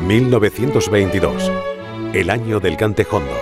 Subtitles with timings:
[0.00, 1.52] 1922,
[2.14, 3.34] el año del cantejondo.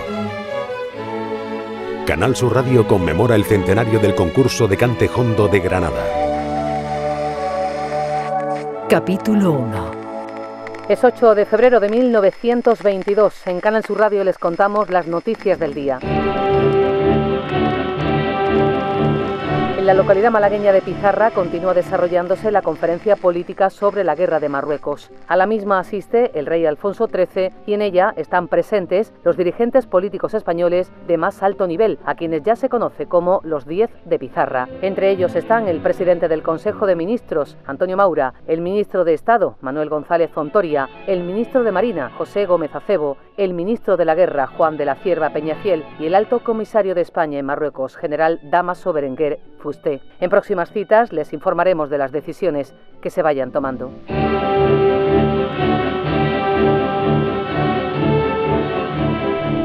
[2.05, 6.05] Canal Sur Radio conmemora el centenario del concurso de cantejondo de Granada.
[8.89, 9.91] Capítulo 1
[10.89, 13.47] Es 8 de febrero de 1922.
[13.47, 15.99] En Canal Sur Radio les contamos las noticias del día.
[19.89, 25.09] La localidad malagueña de Pizarra continúa desarrollándose la conferencia política sobre la guerra de Marruecos.
[25.27, 29.87] A la misma asiste el rey Alfonso XIII y en ella están presentes los dirigentes
[29.87, 34.19] políticos españoles de más alto nivel, a quienes ya se conoce como los Diez de
[34.19, 34.69] Pizarra.
[34.83, 39.57] Entre ellos están el presidente del Consejo de Ministros, Antonio Maura, el ministro de Estado,
[39.59, 44.45] Manuel González Zontoria, el ministro de Marina, José Gómez Acebo, el ministro de la Guerra,
[44.45, 48.93] Juan de la Cierva Peñafiel, y el alto comisario de España en Marruecos, general Damaso
[48.93, 49.39] Berenguer
[49.79, 50.01] Fusté.
[50.19, 53.91] En próximas citas les informaremos de las decisiones que se vayan tomando.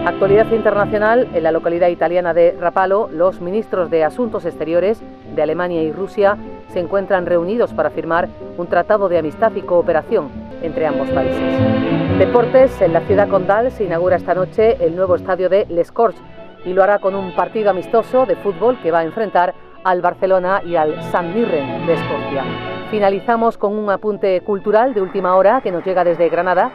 [0.07, 5.03] Actualidad internacional, en la localidad italiana de Rapallo, los ministros de Asuntos Exteriores
[5.35, 6.37] de Alemania y Rusia
[6.69, 10.31] se encuentran reunidos para firmar un tratado de amistad y cooperación
[10.63, 12.19] entre ambos países.
[12.19, 16.21] Deportes, en la ciudad condal se inaugura esta noche el nuevo estadio de Les Corts
[16.65, 19.55] y lo hará con un partido amistoso de fútbol que va a enfrentar
[19.85, 22.45] al Barcelona y al San Mirren de Escocia.
[22.91, 26.71] Finalizamos con un apunte cultural de última hora que nos llega desde Granada.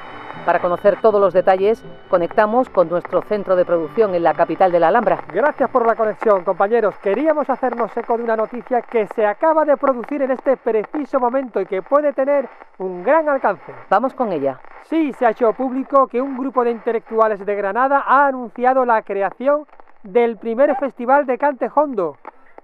[0.45, 4.80] Para conocer todos los detalles, conectamos con nuestro centro de producción en la capital de
[4.80, 5.19] la Alhambra.
[5.33, 6.97] Gracias por la conexión, compañeros.
[6.99, 11.59] Queríamos hacernos eco de una noticia que se acaba de producir en este preciso momento
[11.59, 13.73] y que puede tener un gran alcance.
[13.89, 14.59] Vamos con ella.
[14.83, 19.02] Sí, se ha hecho público que un grupo de intelectuales de Granada ha anunciado la
[19.02, 19.65] creación
[20.03, 22.15] del primer festival de cante hondo.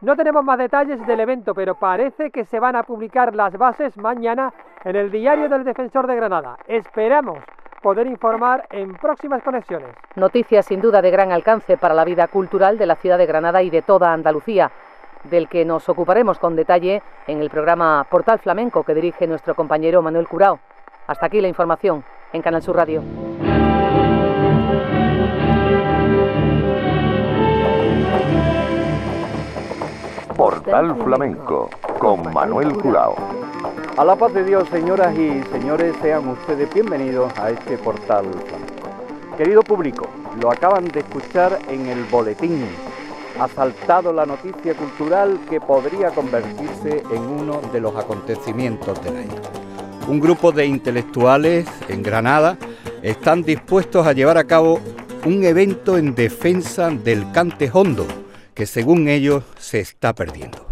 [0.05, 3.97] No tenemos más detalles del evento, pero parece que se van a publicar las bases
[3.97, 4.53] mañana
[4.83, 6.57] en el Diario del Defensor de Granada.
[6.67, 7.39] Esperamos
[7.81, 9.89] poder informar en próximas conexiones.
[10.15, 13.63] Noticias sin duda de gran alcance para la vida cultural de la ciudad de Granada
[13.63, 14.69] y de toda Andalucía,
[15.23, 20.03] del que nos ocuparemos con detalle en el programa Portal Flamenco que dirige nuestro compañero
[20.03, 20.59] Manuel Curao.
[21.07, 23.01] Hasta aquí la información en Canal Sur Radio.
[30.65, 33.15] Portal Flamenco con Manuel Curao.
[33.97, 39.37] A la paz de Dios, señoras y señores, sean ustedes bienvenidos a este portal flamenco.
[39.37, 40.07] Querido público,
[40.41, 42.65] lo acaban de escuchar en el boletín.
[43.39, 49.35] Ha saltado la noticia cultural que podría convertirse en uno de los acontecimientos del año.
[50.07, 52.57] Un grupo de intelectuales en Granada
[53.03, 54.79] están dispuestos a llevar a cabo
[55.27, 58.07] un evento en defensa del cante hondo,
[58.55, 60.65] que según ellos se está perdiendo.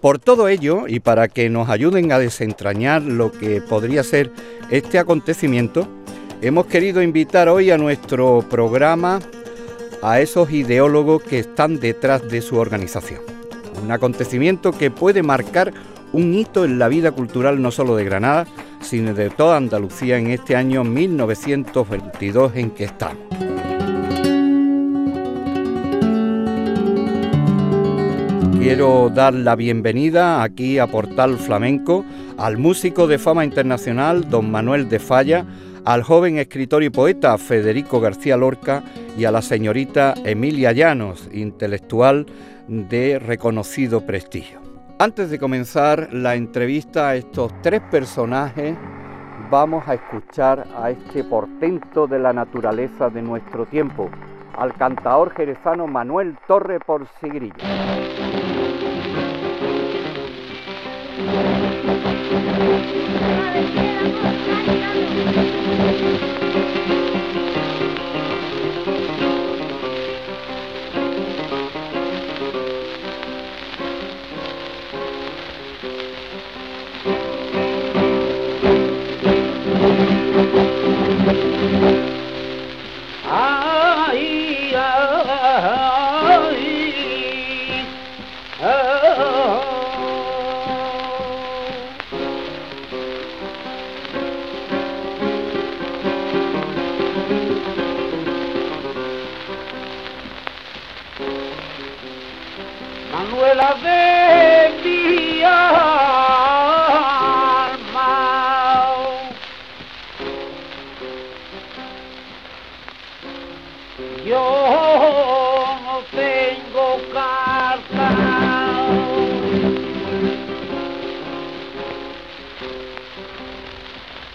[0.00, 4.30] Por todo ello, y para que nos ayuden a desentrañar lo que podría ser
[4.70, 5.88] este acontecimiento,
[6.40, 9.20] hemos querido invitar hoy a nuestro programa
[10.02, 13.20] a esos ideólogos que están detrás de su organización.
[13.82, 15.72] Un acontecimiento que puede marcar
[16.12, 18.46] un hito en la vida cultural no solo de Granada,
[18.80, 23.49] sino de toda Andalucía en este año 1922 en que estamos.
[28.60, 32.04] Quiero dar la bienvenida aquí a Portal Flamenco
[32.36, 35.46] al músico de fama internacional don Manuel de Falla,
[35.86, 38.82] al joven escritor y poeta Federico García Lorca
[39.16, 42.26] y a la señorita Emilia Llanos, intelectual
[42.68, 44.60] de reconocido prestigio.
[44.98, 48.76] Antes de comenzar la entrevista a estos tres personajes,
[49.50, 54.10] vamos a escuchar a este portento de la naturaleza de nuestro tiempo,
[54.58, 57.06] al cantaor jerezano Manuel Torre por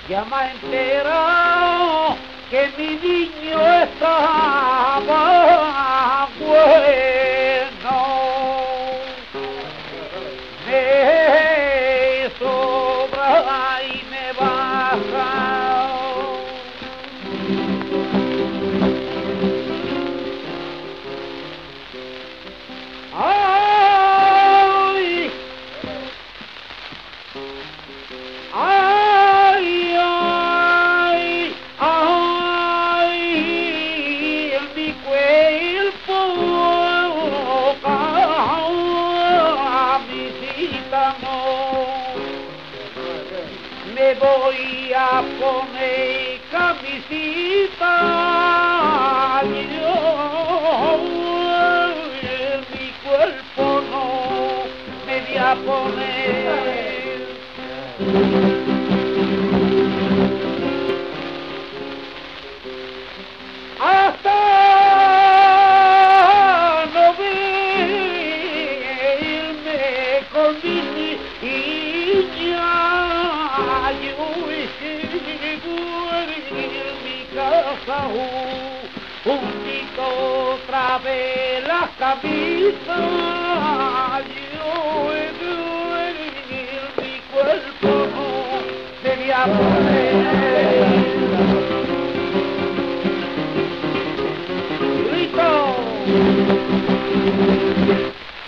[0.07, 2.15] Ya me enterado
[2.49, 5.15] que mi niño estaba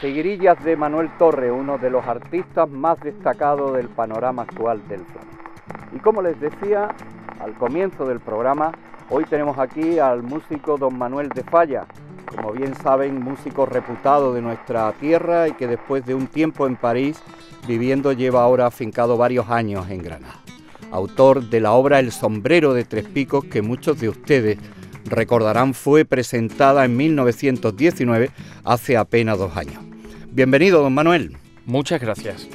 [0.01, 5.43] Seguirillas de Manuel Torre, uno de los artistas más destacados del panorama actual del flamenco.
[5.95, 6.87] Y como les decía
[7.39, 8.71] al comienzo del programa,
[9.11, 11.85] hoy tenemos aquí al músico don Manuel de Falla,
[12.27, 16.75] como bien saben, músico reputado de nuestra tierra y que después de un tiempo en
[16.75, 17.17] París
[17.67, 20.39] viviendo lleva ahora afincado varios años en Granada.
[20.91, 24.57] Autor de la obra El sombrero de tres picos que muchos de ustedes
[25.05, 28.29] recordarán fue presentada en 1919,
[28.63, 29.83] hace apenas dos años.
[30.31, 31.37] Bienvenido, don Manuel.
[31.65, 32.47] Muchas gracias.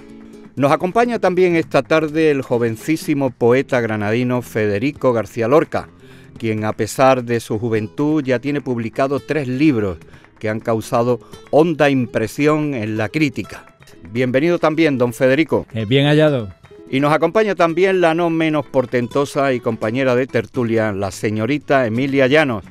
[0.55, 5.89] Nos acompaña también esta tarde el jovencísimo poeta granadino Federico García Lorca,
[6.38, 9.99] quien a pesar de su juventud ya tiene publicado tres libros
[10.38, 11.20] que han causado
[11.50, 13.67] honda impresión en la crítica.
[14.11, 15.67] Bienvenido también, don Federico.
[15.73, 16.49] Eh, bien hallado.
[16.90, 22.26] Y nos acompaña también la no menos portentosa y compañera de tertulia, la señorita Emilia
[22.26, 22.64] Llanos.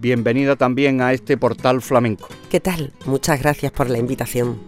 [0.00, 2.28] Bienvenida también a este portal flamenco.
[2.50, 2.92] ¿Qué tal?
[3.06, 4.60] Muchas gracias por la invitación.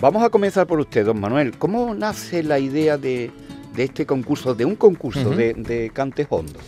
[0.00, 1.58] Vamos a comenzar por usted, don Manuel.
[1.58, 3.30] ¿Cómo nace la idea de,
[3.74, 6.58] de este concurso, de un concurso de, de cante hondo?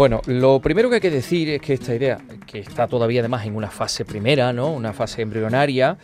[0.00, 2.16] Bueno, lo primero que hay que decir es que esta idea,
[2.46, 4.72] que está todavía además en una fase primera, ¿no?
[4.72, 5.98] Una fase embrionaria,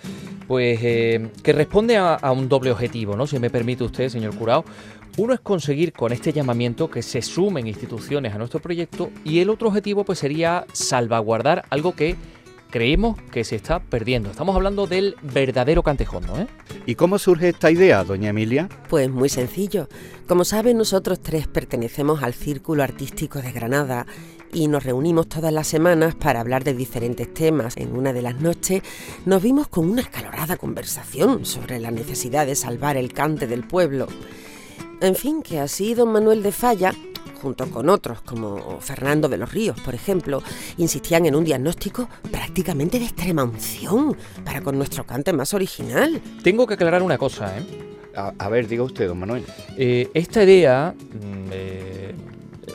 [0.46, 3.26] pues eh, que responde a, un doble objetivo, ¿no?
[3.26, 4.66] Si me permite usted, señor Curao.
[5.16, 9.48] Uno es conseguir con este llamamiento que se sumen instituciones a nuestro proyecto y el
[9.48, 12.16] otro objetivo pues sería salvaguardar algo que
[12.70, 14.30] creemos que se está perdiendo.
[14.30, 16.46] Estamos hablando del verdadero cantejondo, ¿eh?
[16.86, 18.68] ¿Y cómo surge esta idea, doña Emilia?
[18.88, 19.88] Pues muy sencillo.
[20.26, 24.06] Como saben, nosotros tres pertenecemos al Círculo Artístico de Granada
[24.52, 27.76] y nos reunimos todas las semanas para hablar de diferentes temas.
[27.76, 28.82] En una de las noches
[29.24, 34.06] nos vimos con una acalorada conversación sobre la necesidad de salvar el cante del pueblo.
[35.00, 36.94] En fin, que así don Manuel de Falla,
[37.40, 40.42] junto con otros como Fernando de los Ríos, por ejemplo,
[40.78, 46.20] insistían en un diagnóstico prácticamente de extrema unción para con nuestro cante más original.
[46.42, 47.62] Tengo que aclarar una cosa, ¿eh?
[48.16, 49.44] A, a ver, diga usted, don Manuel.
[49.76, 52.14] Eh, esta idea, mm, eh,
[52.66, 52.72] eh,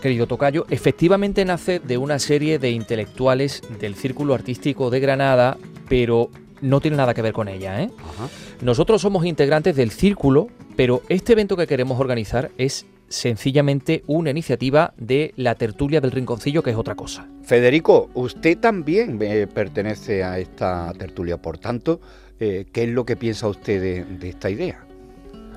[0.00, 6.30] querido Tocayo, efectivamente nace de una serie de intelectuales del Círculo Artístico de Granada, pero
[6.60, 7.82] no tiene nada que ver con ella.
[7.82, 7.90] ¿eh?
[7.98, 8.28] Ajá.
[8.62, 14.92] Nosotros somos integrantes del Círculo, pero este evento que queremos organizar es sencillamente una iniciativa
[14.96, 17.26] de la tertulia del Rinconcillo, que es otra cosa.
[17.42, 22.00] Federico, usted también eh, pertenece a esta tertulia, por tanto,
[22.40, 24.84] eh, ¿qué es lo que piensa usted de, de esta idea?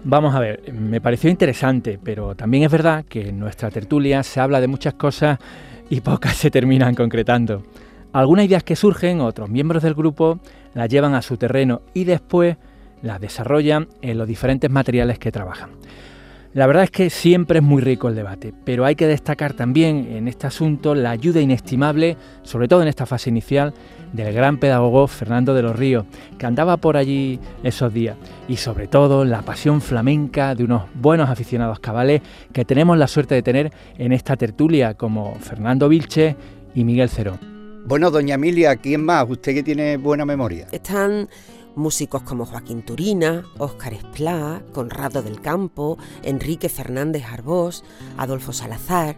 [0.04, 4.40] Vamos a ver, me pareció interesante, pero también es verdad que en nuestra tertulia se
[4.40, 5.38] habla de muchas cosas
[5.92, 7.64] y pocas se terminan concretando.
[8.14, 10.40] Algunas ideas que surgen, otros miembros del grupo
[10.74, 12.58] las llevan a su terreno y después
[13.02, 15.72] las desarrollan en los diferentes materiales que trabajan.
[16.54, 20.10] La verdad es que siempre es muy rico el debate, pero hay que destacar también
[20.12, 23.74] en este asunto la ayuda inestimable, sobre todo en esta fase inicial,
[24.12, 26.06] del gran pedagogo Fernando de los Ríos,
[26.38, 28.18] que andaba por allí esos días,
[28.50, 33.34] y sobre todo la pasión flamenca de unos buenos aficionados cabales que tenemos la suerte
[33.34, 36.36] de tener en esta tertulia, como Fernando Vilche
[36.76, 37.40] y Miguel Cerón.
[37.86, 39.26] Bueno, doña Emilia, ¿quién más?
[39.30, 40.68] Usted que tiene buena memoria.
[40.74, 41.30] Están
[41.76, 47.84] Músicos como Joaquín Turina, Óscar Esplá, Conrado del Campo, Enrique Fernández Arbós,
[48.18, 49.16] Adolfo Salazar,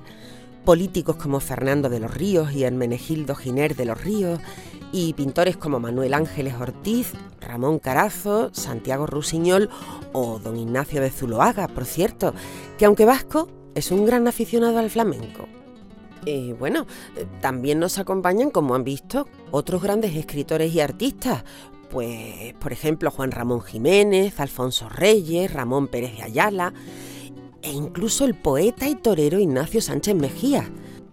[0.63, 4.39] políticos como Fernando de los Ríos y Hermenegildo Giner de los Ríos,
[4.91, 9.69] y pintores como Manuel Ángeles Ortiz, Ramón Carazo, Santiago Rusiñol
[10.13, 12.33] o don Ignacio de Zuloaga, por cierto,
[12.77, 15.47] que aunque vasco, es un gran aficionado al flamenco.
[16.25, 16.85] Y bueno,
[17.17, 21.43] eh, también nos acompañan, como han visto, otros grandes escritores y artistas,
[21.93, 26.73] pues por ejemplo Juan Ramón Jiménez, Alfonso Reyes, Ramón Pérez de Ayala
[27.61, 30.67] e incluso el poeta y torero Ignacio Sánchez Mejía.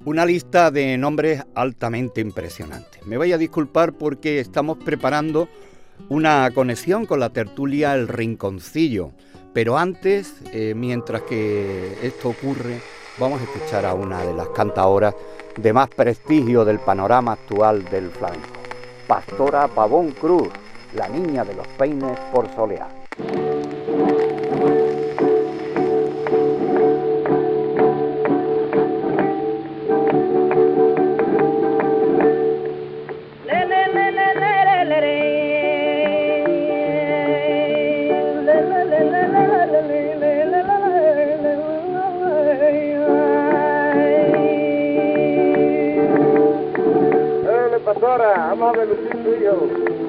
[0.06, 3.06] Una lista de nombres altamente impresionantes.
[3.06, 5.48] Me voy a disculpar porque estamos preparando
[6.08, 9.12] una conexión con la tertulia El Rinconcillo,
[9.52, 12.80] pero antes, eh, mientras que esto ocurre,
[13.18, 15.14] vamos a escuchar a una de las cantadoras
[15.58, 18.48] de más prestigio del panorama actual del flamenco,
[19.06, 20.48] Pastora Pavón Cruz,
[20.94, 22.88] la niña de los peines por solear.
[47.84, 49.99] Pastora, vamos a ver Lucín tuyo.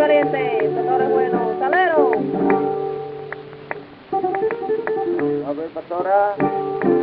[0.00, 1.54] Anda, Luis Valiente, pastor es bueno.
[1.58, 2.12] Salero.
[5.46, 6.99] A ver.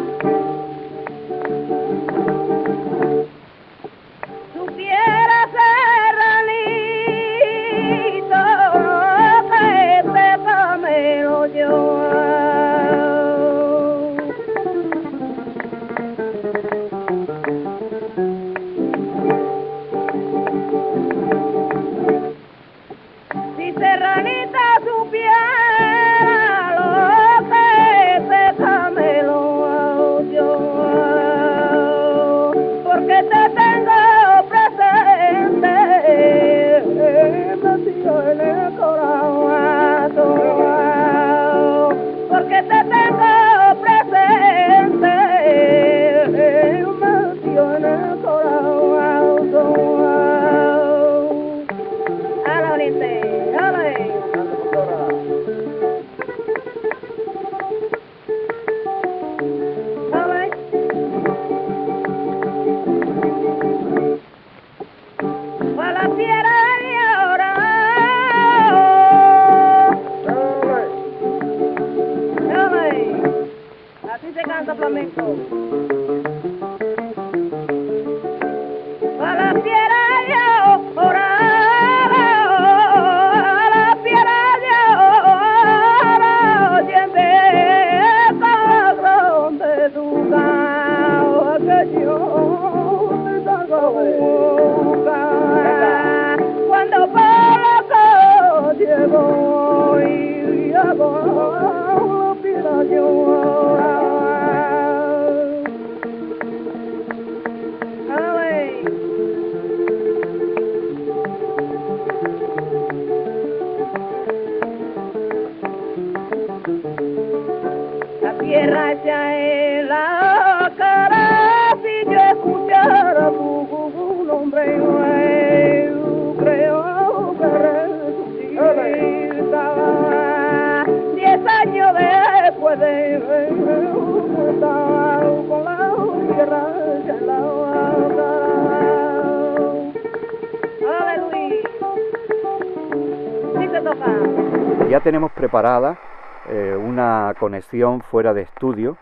[147.38, 148.98] Conexión fuera de estudio,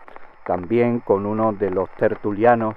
[0.46, 2.74] también con uno de los tertulianos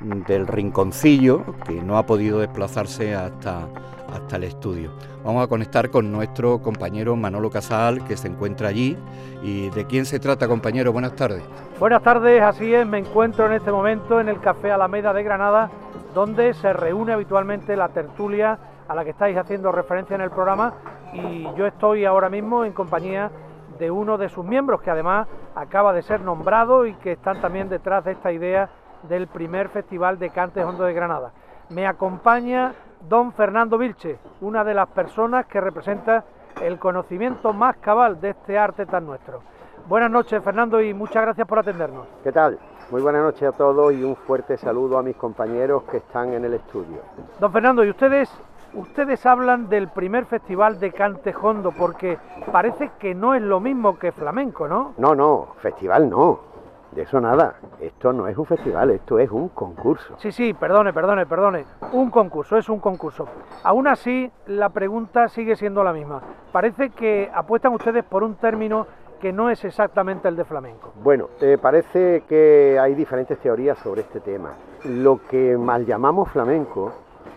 [0.00, 3.66] del Rinconcillo, que no ha podido desplazarse hasta,
[4.12, 4.92] hasta el estudio.
[5.24, 8.96] Vamos a conectar con nuestro compañero Manolo Casal, que se encuentra allí.
[9.42, 10.92] ¿Y de quién se trata, compañero?
[10.92, 11.42] Buenas tardes.
[11.80, 15.70] Buenas tardes, así es, me encuentro en este momento en el Café Alameda de Granada,
[16.14, 20.74] donde se reúne habitualmente la tertulia a la que estáis haciendo referencia en el programa
[21.14, 23.30] y yo estoy ahora mismo en compañía
[23.78, 27.68] de uno de sus miembros que además acaba de ser nombrado y que están también
[27.68, 28.68] detrás de esta idea
[29.08, 31.32] del primer Festival de Cantes Hondo de Granada.
[31.70, 32.74] Me acompaña
[33.08, 36.24] don Fernando Vilche, una de las personas que representa
[36.62, 39.42] el conocimiento más cabal de este arte tan nuestro.
[39.86, 42.06] Buenas noches, Fernando, y muchas gracias por atendernos.
[42.22, 42.58] ¿Qué tal?
[42.90, 46.44] Muy buenas noches a todos y un fuerte saludo a mis compañeros que están en
[46.44, 47.00] el estudio.
[47.40, 48.30] Don Fernando, ¿y ustedes
[48.74, 52.18] ustedes hablan del primer festival de Cantejondo porque
[52.52, 54.94] parece que no es lo mismo que flamenco, ¿no?
[54.98, 56.54] No, no, festival no.
[56.92, 57.56] De eso nada.
[57.80, 60.14] Esto no es un festival, esto es un concurso.
[60.18, 61.64] Sí, sí, perdone, perdone, perdone.
[61.92, 63.26] Un concurso, es un concurso.
[63.64, 66.22] Aún así, la pregunta sigue siendo la misma.
[66.52, 68.86] Parece que apuestan ustedes por un término
[69.20, 70.92] que no es exactamente el de flamenco.
[71.02, 74.52] Bueno, eh, parece que hay diferentes teorías sobre este tema.
[74.84, 76.92] Lo que mal llamamos flamenco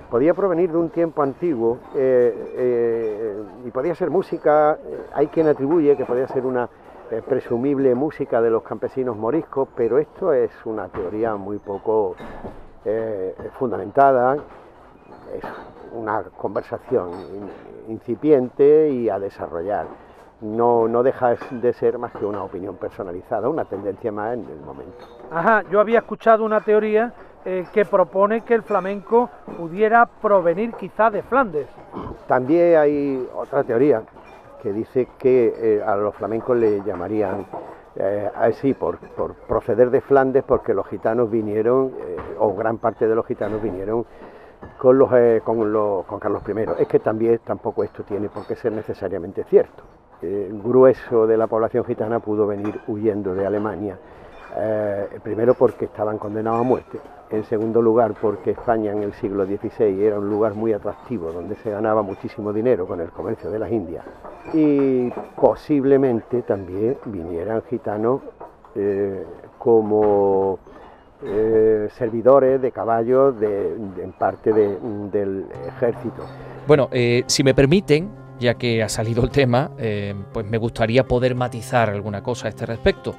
[0.09, 4.77] podía provenir de un tiempo antiguo eh, eh, y podía ser música,
[5.13, 6.69] hay quien atribuye que podía ser una
[7.09, 12.17] eh, presumible música de los campesinos moriscos, pero esto es una teoría muy poco
[12.83, 14.35] eh, fundamentada,
[15.33, 15.43] es
[15.93, 17.11] una conversación
[17.87, 19.87] incipiente y a desarrollar.
[20.41, 24.59] No, no deja de ser más que una opinión personalizada, una tendencia más en el
[24.59, 25.05] momento.
[25.31, 27.13] Ajá, yo había escuchado una teoría
[27.49, 31.65] eh, que propone que el flamenco pudiera provenir quizá de Flandes.
[32.27, 34.03] También hay otra teoría
[34.61, 37.45] que dice que eh, a los flamencos le llamarían
[37.95, 38.97] eh, así por,
[39.47, 41.93] proceder de Flandes porque los gitanos vinieron,
[42.37, 44.05] o gran parte de los gitanos vinieron
[44.77, 45.09] con, los,
[45.45, 46.81] con, los, con Carlos I.
[46.81, 49.83] Es que también tampoco esto tiene por qué ser necesariamente cierto.
[50.21, 53.97] Grueso de la población gitana pudo venir huyendo de Alemania,
[55.23, 56.99] primero porque estaban condenados a muerte,
[57.29, 61.55] en segundo lugar porque España en el siglo XVI era un lugar muy atractivo donde
[61.55, 64.05] se ganaba muchísimo dinero con el comercio de las Indias
[64.53, 68.21] y posiblemente también vinieran gitanos
[68.75, 69.25] eh,
[69.57, 70.59] como
[71.23, 76.23] eh, servidores de caballos de, en parte del ejército.
[76.67, 78.09] Bueno, eh, si me permiten,
[78.39, 79.71] ya que ha salido el tema,
[80.31, 83.15] pues me gustaría poder matizar alguna cosa a este respecto.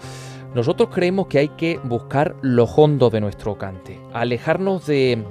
[0.54, 5.22] Nosotros creemos que hay que buscar lo hondo de nuestro cante, alejarnos de,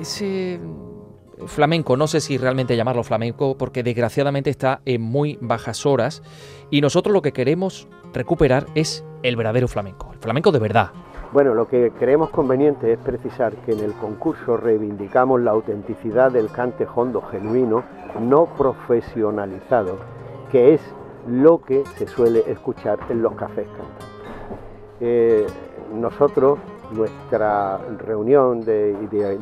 [0.00, 0.58] ese
[1.46, 6.22] flamenco, no sé si realmente llamarlo flamenco, porque desgraciadamente está en muy bajas horas,
[6.70, 10.90] y nosotros lo que queremos recuperar es el verdadero flamenco, el flamenco de verdad.
[11.32, 16.48] Bueno, lo que creemos conveniente es precisar que en el concurso reivindicamos la autenticidad del
[16.48, 17.82] cante hondo genuino,
[18.20, 19.98] no profesionalizado,
[20.50, 20.80] que es
[21.26, 24.13] lo que se suele escuchar en los cafés cantantes.
[25.92, 26.58] Nosotros,
[26.92, 28.96] nuestra reunión de,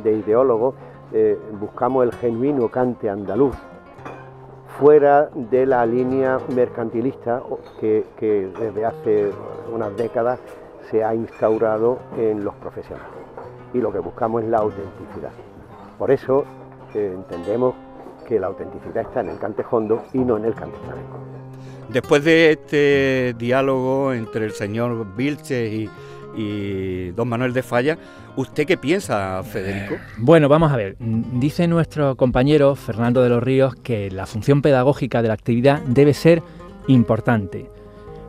[0.05, 0.75] ideólogos,
[1.13, 3.55] eh, buscamos el genuino cante andaluz,
[4.79, 7.43] fuera de la línea mercantilista
[7.79, 8.05] que,
[8.59, 9.31] desde hace
[9.73, 10.41] unas décadas
[10.91, 13.09] se ha instaurado en los profesionales.
[13.73, 15.31] Y lo que buscamos es la autenticidad.
[15.99, 16.45] Por eso
[16.95, 17.75] eh, entendemos
[18.27, 21.32] que la autenticidad está en el cante hondo y no en el cante flamenco.
[21.93, 25.89] Después de este diálogo entre el señor Vilches
[26.35, 27.99] y, don Manuel de Falla,
[28.35, 29.97] ¿usted qué piensa, Federico?
[30.17, 30.97] Bueno, vamos a ver.
[30.99, 36.15] Dice nuestro compañero Fernando de los Ríos que la función pedagógica de la actividad debe
[36.15, 36.43] ser
[36.87, 37.69] importante.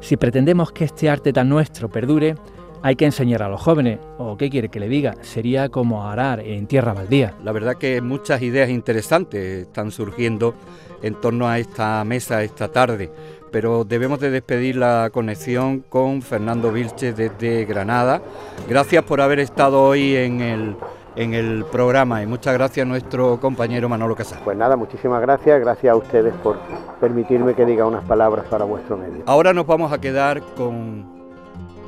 [0.01, 2.35] Si pretendemos que este arte tan nuestro perdure,
[2.81, 6.41] hay que enseñar a los jóvenes, o qué quiere que le diga, sería como arar
[6.41, 7.33] en tierra baldía.
[7.41, 10.53] La verdad que muchas ideas interesantes están surgiendo
[11.01, 13.09] en torno a esta mesa esta tarde
[13.53, 18.19] pero debemos de despedir la conexión con Fernando Vilche desde Granada.
[18.67, 20.75] Gracias por haber estado hoy en el,
[21.15, 24.39] en el programa y muchas gracias a nuestro compañero Manolo Casal.
[24.43, 26.57] Pues nada, muchísimas gracias, gracias a ustedes por
[26.99, 29.21] permitirme que diga unas palabras para vuestro medio.
[29.27, 31.05] Ahora nos vamos a quedar con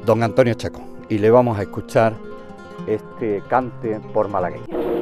[0.05, 2.13] don Antonio Chaco y le vamos a escuchar
[2.85, 4.94] este cante por malagueño.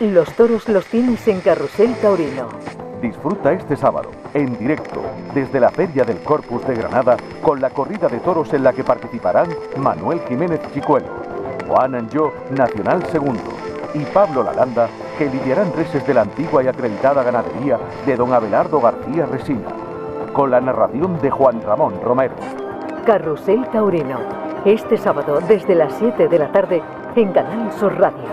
[0.00, 2.48] Los toros los tienes en Carrusel Taurino.
[3.00, 5.02] Disfruta este sábado, en directo,
[5.34, 8.84] desde la Feria del Corpus de Granada, con la corrida de toros en la que
[8.84, 11.08] participarán Manuel Jiménez Chicuelo,
[11.66, 13.42] Juan Anjo, Nacional Segundo,
[13.94, 18.80] y Pablo Lalanda, que lidiarán reses de la antigua y acreditada ganadería de don Abelardo
[18.80, 19.68] García Resina,
[20.32, 22.34] con la narración de Juan Ramón Romero.
[23.06, 24.18] Carrusel Taurino.
[24.64, 26.82] Este sábado desde las 7 de la tarde
[27.16, 28.28] en Canal Sur Radio.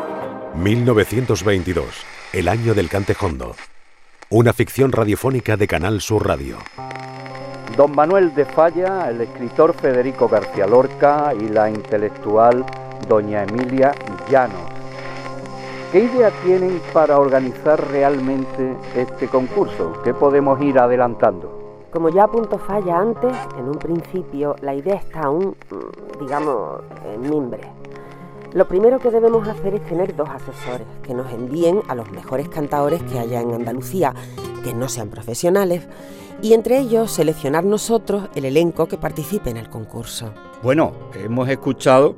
[0.56, 1.86] 1922,
[2.34, 3.56] el año del cantejondo.
[4.30, 6.58] Una ficción radiofónica de Canal Sur Radio.
[7.76, 12.66] Don Manuel de Falla, el escritor Federico García Lorca y la intelectual
[13.08, 13.92] doña Emilia
[14.30, 14.79] Llanos.
[15.92, 19.94] ¿Qué idea tienen para organizar realmente este concurso?
[20.04, 21.88] ¿Qué podemos ir adelantando?
[21.92, 27.22] Como ya apuntó Falla antes, en un principio la idea está aún, mm, digamos, en
[27.22, 27.62] mimbre.
[28.54, 32.50] Lo primero que debemos hacer es tener dos asesores que nos envíen a los mejores
[32.50, 34.14] cantadores que haya en Andalucía,
[34.64, 35.88] que no sean profesionales,
[36.44, 40.34] y entre ellos seleccionar nosotros el elenco que participe en el concurso.
[40.62, 42.16] Bueno, hemos escuchado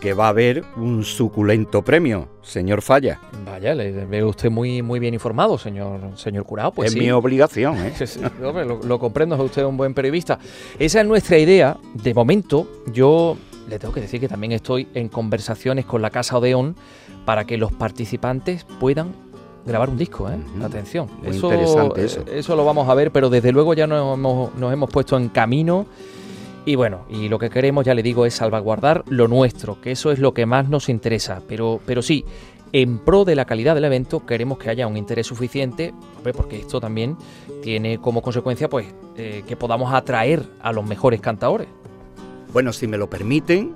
[0.00, 3.20] que va a haber un suculento premio, señor Falla.
[3.44, 6.72] Vaya, le veo usted muy, muy bien informado, señor, señor Curao.
[6.72, 7.00] Pues es sí.
[7.00, 7.92] mi obligación, ¿eh?
[8.06, 10.38] Sí, hombre, lo, lo comprendo, es usted un buen periodista.
[10.78, 11.76] Esa es nuestra idea.
[11.94, 13.36] De momento, yo
[13.68, 16.76] le tengo que decir que también estoy en conversaciones con la Casa Odeón
[17.24, 19.12] para que los participantes puedan
[19.66, 20.38] grabar un disco, ¿eh?
[20.64, 21.08] Atención.
[21.22, 22.24] Muy interesante eso.
[22.32, 25.28] Eso lo vamos a ver, pero desde luego ya nos hemos, nos hemos puesto en
[25.28, 25.86] camino.
[26.68, 30.12] Y bueno, y lo que queremos, ya le digo, es salvaguardar lo nuestro, que eso
[30.12, 31.40] es lo que más nos interesa.
[31.48, 32.26] Pero, pero sí,
[32.72, 35.94] en pro de la calidad del evento, queremos que haya un interés suficiente,
[36.36, 37.16] porque esto también
[37.62, 41.68] tiene como consecuencia, pues, eh, que podamos atraer a los mejores cantadores.
[42.52, 43.74] Bueno, si me lo permiten,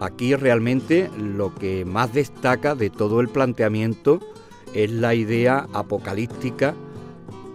[0.00, 4.18] aquí realmente lo que más destaca de todo el planteamiento
[4.74, 6.74] es la idea apocalíptica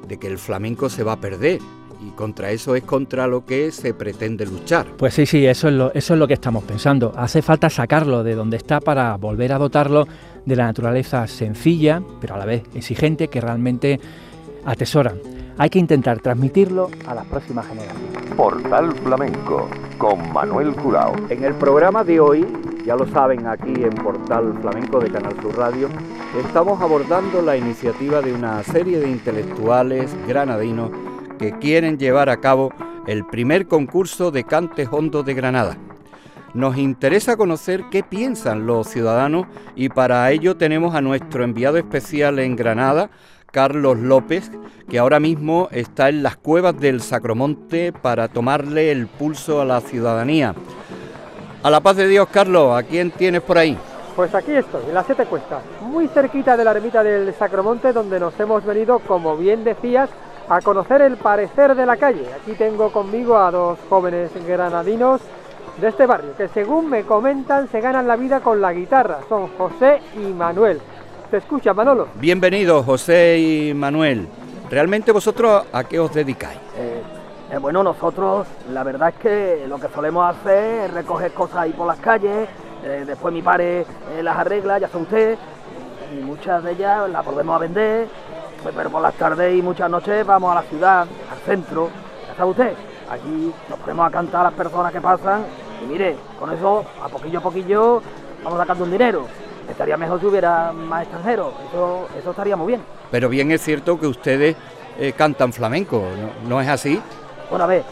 [0.07, 1.59] de que el flamenco se va a perder.
[2.01, 4.87] Y contra eso es contra lo que se pretende luchar.
[4.97, 7.13] Pues sí, sí, eso es, lo, eso es lo que estamos pensando.
[7.15, 10.07] Hace falta sacarlo de donde está para volver a dotarlo
[10.45, 13.99] de la naturaleza sencilla, pero a la vez exigente, que realmente
[14.65, 15.13] atesora.
[15.57, 18.21] Hay que intentar transmitirlo a las próximas generaciones.
[18.35, 21.13] Portal Flamenco con Manuel Curao.
[21.29, 22.47] En el programa de hoy,
[22.85, 25.87] ya lo saben aquí en Portal Flamenco de Canal Sur Radio,
[26.43, 30.89] estamos abordando la iniciativa de una serie de intelectuales granadinos
[31.41, 32.71] que quieren llevar a cabo
[33.07, 35.75] el primer concurso de cante hondo de Granada.
[36.53, 42.37] Nos interesa conocer qué piensan los ciudadanos y para ello tenemos a nuestro enviado especial
[42.37, 43.09] en Granada,
[43.51, 44.51] Carlos López,
[44.87, 49.81] que ahora mismo está en las cuevas del Sacromonte para tomarle el pulso a la
[49.81, 50.53] ciudadanía.
[51.63, 53.75] A la paz de Dios, Carlos, ¿a quién tienes por ahí?
[54.15, 58.19] Pues aquí estoy, en las siete cuestas, muy cerquita de la ermita del Sacromonte, donde
[58.19, 60.09] nos hemos venido, como bien decías,
[60.51, 62.25] a conocer el parecer de la calle.
[62.41, 65.21] Aquí tengo conmigo a dos jóvenes granadinos
[65.79, 69.19] de este barrio, que según me comentan se ganan la vida con la guitarra.
[69.29, 70.81] Son José y Manuel.
[71.29, 72.09] ¿Te escucha, Manolo?
[72.15, 74.27] Bienvenidos, José y Manuel.
[74.69, 76.59] ¿Realmente vosotros a qué os dedicáis?
[76.75, 77.01] Eh,
[77.51, 81.71] eh, bueno, nosotros la verdad es que lo que solemos hacer es recoger cosas ahí
[81.71, 82.47] por las calles,
[82.83, 85.37] eh, después mi padre eh, las arregla, ya son usted,
[86.13, 88.07] y muchas de ellas las volvemos a vender,
[88.63, 91.07] pero por las tardes y muchas noches vamos a la ciudad,
[91.45, 91.89] centro.
[92.27, 92.73] Ya sabe usted,
[93.09, 95.43] aquí nos ponemos a cantar a las personas que pasan
[95.83, 98.01] y mire, con eso, a poquillo a poquillo,
[98.43, 99.25] vamos sacando un dinero.
[99.69, 102.81] Estaría mejor si hubiera más extranjeros, eso, eso estaría muy bien.
[103.09, 104.55] Pero bien es cierto que ustedes
[104.99, 106.03] eh, cantan flamenco,
[106.43, 106.49] ¿no?
[106.49, 107.01] ¿no es así?
[107.49, 107.83] Bueno, a ver,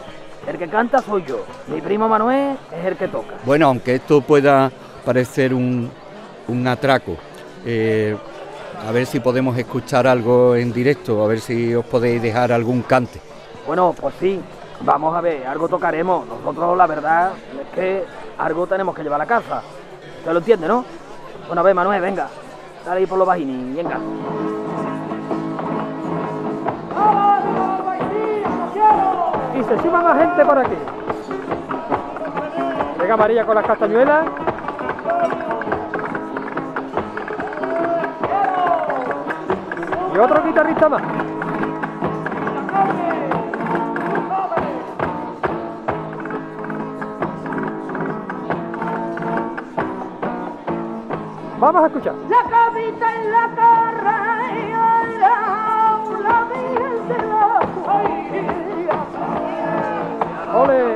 [0.46, 3.34] el que canta soy yo, mi primo Manuel es el que toca.
[3.44, 4.70] Bueno, aunque esto pueda
[5.04, 5.90] parecer un,
[6.48, 7.16] un atraco,
[7.64, 8.16] eh,
[8.86, 12.82] a ver si podemos escuchar algo en directo, a ver si os podéis dejar algún
[12.82, 13.20] cante.
[13.66, 14.40] Bueno, pues sí,
[14.80, 16.26] vamos a ver, algo tocaremos.
[16.26, 18.04] Nosotros la verdad es que
[18.38, 19.62] algo tenemos que llevar a la casa.
[20.18, 20.84] ¿Usted lo entiende, no?
[21.46, 22.28] Bueno, a ver, Manuel, venga,
[22.84, 23.98] dale ahí por los bajini, venga.
[29.58, 30.76] Y se suma más gente por aquí.
[33.00, 34.26] Llega María con las castañuelas.
[40.12, 41.02] Y otro guitarrista más.
[51.60, 52.14] Vamos a escuchar.
[52.30, 54.70] La cabita en la carra y
[56.22, 57.60] la virgen de la
[60.54, 60.89] Ole.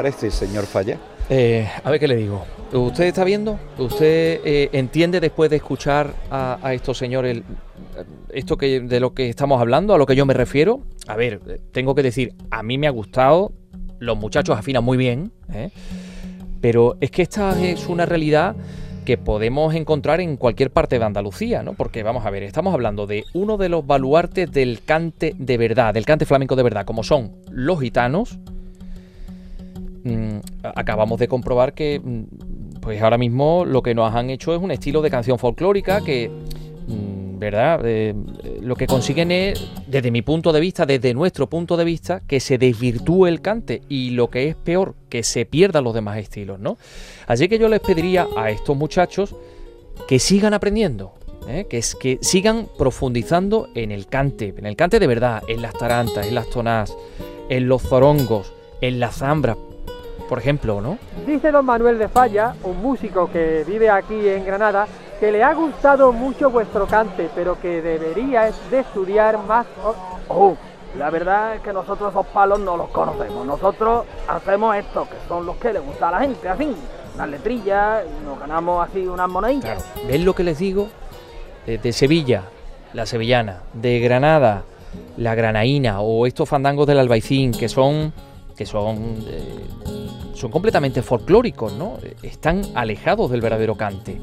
[0.00, 0.96] Parece, señor Falla?
[1.28, 2.46] Eh, a ver qué le digo.
[2.72, 3.60] ¿Usted está viendo?
[3.76, 7.42] ¿Usted eh, entiende después de escuchar a, estos señores
[8.30, 10.80] esto que de lo que estamos hablando, a lo que yo me refiero?
[11.06, 13.52] A ver, eh, tengo que decir, a mí me ha gustado,
[13.98, 15.32] los muchachos afinan muy bien,
[16.62, 18.56] pero es que esta es una realidad
[19.04, 21.74] que podemos encontrar en cualquier parte de Andalucía, ¿no?
[21.74, 25.92] Porque vamos a ver, estamos hablando de uno de los baluartes del cante de verdad,
[25.92, 28.38] del cante flamenco de verdad, como son los gitanos,
[30.62, 34.70] acabamos de comprobar que mm, pues ahora mismo lo que nos han hecho es un
[34.70, 36.30] estilo de canción folclórica que
[36.86, 41.48] mm, verdad Eh, eh, lo que consiguen es desde mi punto de vista desde nuestro
[41.48, 45.46] punto de vista que se desvirtúe el cante y lo que es peor que se
[45.46, 46.76] pierdan los demás estilos no
[47.26, 49.34] así que yo les pediría a estos muchachos
[50.06, 51.14] que sigan aprendiendo
[51.48, 51.66] ¿eh?
[51.68, 55.72] que es que sigan profundizando en el cante en el cante de verdad en las
[55.72, 56.94] tarantas en las tonás
[57.48, 59.56] en los zorongos en las zambras
[60.30, 60.96] por ejemplo, ¿no?
[61.26, 64.86] Dice don Manuel de Falla, un músico que vive aquí en Granada,
[65.18, 69.66] que le ha gustado mucho vuestro cante, pero que deberíais de estudiar más...
[70.28, 70.54] Oh,
[70.96, 73.44] la verdad es que nosotros esos palos no los conocemos.
[73.44, 76.76] Nosotros hacemos esto, que son los que le gusta a la gente, así,
[77.16, 79.84] unas letrillas, y nos ganamos así unas moneditas.
[80.06, 80.86] ¿Ven lo que les digo?
[81.66, 82.44] De, de Sevilla,
[82.92, 84.62] la sevillana, de Granada,
[85.16, 88.12] la granaína, o estos fandangos del albaicín, que son,
[88.60, 89.64] que son, eh,
[90.34, 91.96] son completamente folclóricos, ¿no?
[92.22, 94.20] Están alejados del verdadero cante.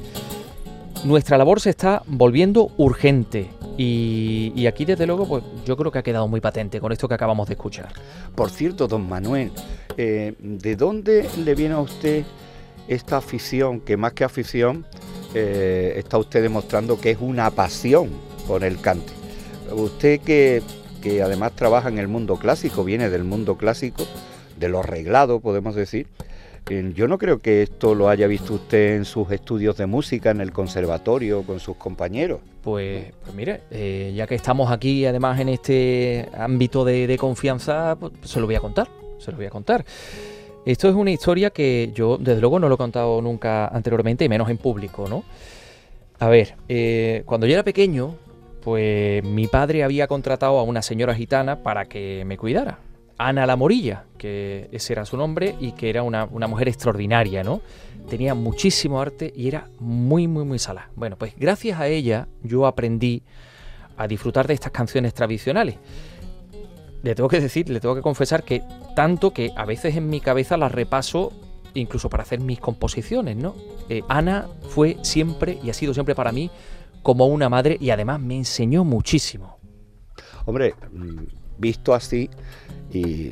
[1.05, 3.49] Nuestra labor se está volviendo urgente.
[3.79, 7.15] Y, aquí, desde luego, pues yo creo que ha quedado muy patente con esto que
[7.15, 7.89] acabamos de escuchar.
[8.35, 9.51] Por cierto, don Manuel,
[9.97, 12.23] eh, ¿de dónde le viene a usted
[12.87, 14.85] esta afición, que más que afición,
[15.33, 18.11] eh, está usted demostrando que es una pasión
[18.47, 19.13] por el cante?
[19.71, 20.61] Usted que,
[21.01, 24.03] que además trabaja en el mundo clásico, viene del mundo clásico,
[24.57, 26.07] de lo arreglado, podemos decir.
[26.69, 30.31] eh, Yo no creo que esto lo haya visto usted en sus estudios de música,
[30.31, 32.39] en el conservatorio, con sus compañeros.
[32.61, 37.95] Pues, pues mire, eh, ya que estamos aquí además en este ámbito de, de confianza,
[37.99, 39.85] pues, se lo voy a contar, se lo voy a contar.
[40.65, 44.29] Esto es una historia que yo desde luego no lo he contado nunca anteriormente y
[44.29, 45.23] menos en público, ¿no?
[46.19, 48.15] A ver, eh, cuando yo era pequeño,
[48.67, 52.79] pues mi padre había contratado a una señora gitana para que me cuidara.
[53.17, 57.45] Ana la Morilla, que ese era su nombre y que era una, una mujer extraordinaria,
[57.45, 57.61] ¿no?
[58.09, 60.89] Tenía muchísimo arte y era muy, muy, muy sala.
[60.97, 63.23] Bueno, pues gracias a ella yo aprendí
[63.95, 65.75] a disfrutar de estas canciones tradicionales.
[67.03, 68.63] Le tengo que decir, le tengo que confesar que
[68.97, 71.31] tanto que a veces en mi cabeza las repaso
[71.73, 73.55] incluso para hacer mis composiciones, ¿no?
[73.87, 76.51] Eh, Ana fue siempre y ha sido siempre para mí
[77.07, 79.59] como una madre y además me enseñó muchísimo.
[80.45, 80.75] Hombre,
[81.57, 82.29] visto así
[82.91, 83.31] y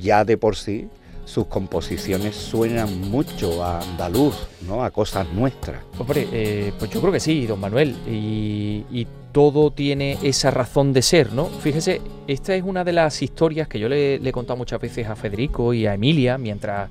[0.00, 0.88] ya de por sí
[1.24, 4.36] sus composiciones suenan mucho a andaluz,
[4.68, 4.84] ¿no?
[4.84, 5.82] A cosas nuestras.
[5.98, 7.96] Hombre, eh, pues yo creo que sí, don Manuel.
[8.08, 11.46] Y, y todo tiene esa razón de ser, ¿no?
[11.46, 15.08] Fíjese, esta es una de las historias que yo le, le he contado muchas veces
[15.08, 16.88] a Federico y a Emilia mientras,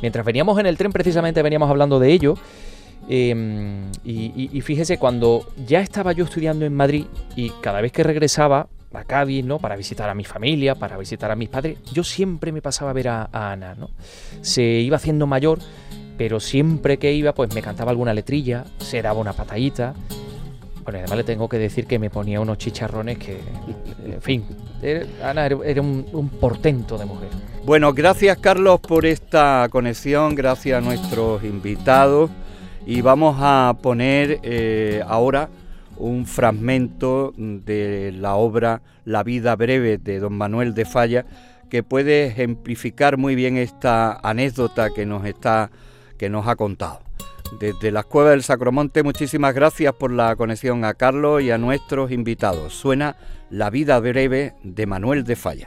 [0.00, 2.34] mientras veníamos en el tren, precisamente veníamos hablando de ello.
[3.08, 8.68] Eh, y, fíjese, cuando ya estaba yo estudiando en Madrid y cada vez que regresaba
[8.92, 9.58] a Cádiz, ¿no?
[9.58, 12.94] Para visitar a mi familia, para visitar a mis padres, yo siempre me pasaba a
[12.94, 13.90] ver a, Ana, ¿no?
[14.42, 15.58] Se iba haciendo mayor,
[16.18, 19.94] pero siempre que iba, pues me cantaba alguna letrilla, se daba una patadita.
[20.84, 23.38] Bueno, además le tengo que decir que me ponía unos chicharrones que,
[24.04, 24.44] en fin,
[25.22, 27.28] Ana era un, un portento de mujer.
[27.64, 32.30] Bueno, gracias Carlos por esta conexión, gracias a nuestros invitados
[32.86, 35.48] y vamos a poner eh, ahora
[35.96, 41.24] un fragmento de la obra La vida breve de don Manuel de Falla
[41.70, 45.70] que puede ejemplificar muy bien esta anécdota que nos está
[46.18, 47.00] que nos ha contado.
[47.58, 52.10] Desde las cuevas del Sacromonte, muchísimas gracias por la conexión a Carlos y a nuestros
[52.10, 52.74] invitados.
[52.74, 53.16] Suena
[53.50, 55.64] La vida breve de Manuel de Falla.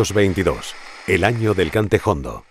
[0.00, 0.74] 1922,
[1.08, 2.44] el año del cantejondo.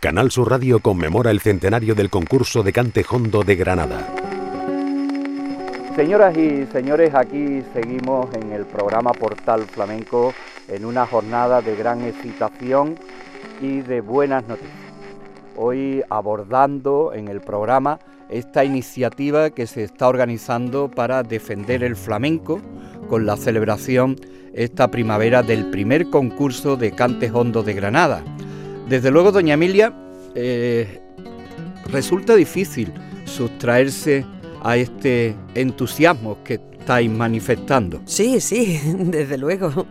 [0.00, 4.08] Canal Sur Radio conmemora el centenario del concurso de cantejondo de Granada.
[5.94, 10.34] Señoras y señores, aquí seguimos en el programa Portal Flamenco
[10.66, 12.98] en una jornada de gran excitación
[13.60, 14.74] y de buenas noticias.
[15.56, 18.00] Hoy abordando en el programa
[18.30, 22.60] esta iniciativa que se está organizando para defender el flamenco
[23.08, 24.16] con la celebración
[24.54, 28.22] esta primavera del primer concurso de cantes hondos de Granada.
[28.88, 29.94] Desde luego, doña Emilia,
[30.34, 31.00] eh,
[31.90, 32.92] resulta difícil
[33.24, 34.24] sustraerse
[34.62, 38.00] a este entusiasmo que estáis manifestando.
[38.04, 39.86] Sí, sí, desde luego.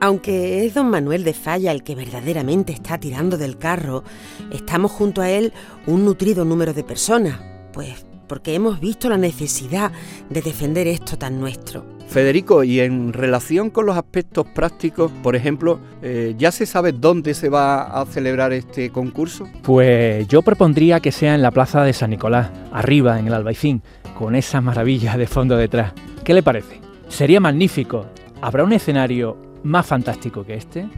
[0.00, 4.04] Aunque es don Manuel de Falla el que verdaderamente está tirando del carro,
[4.52, 5.52] estamos junto a él
[5.86, 7.40] un nutrido número de personas,
[7.72, 9.90] pues porque hemos visto la necesidad
[10.28, 11.84] de defender esto tan nuestro.
[12.08, 17.34] Federico, y en relación con los aspectos prácticos, por ejemplo, eh, ¿ya se sabe dónde
[17.34, 19.48] se va a celebrar este concurso?
[19.62, 23.82] Pues yo propondría que sea en la plaza de San Nicolás, arriba en el Albaicín,
[24.16, 25.92] con esa maravilla de fondo detrás.
[26.24, 26.80] ¿Qué le parece?
[27.08, 28.06] Sería magnífico.
[28.40, 30.88] ¿Habrá un escenario más fantástico que este?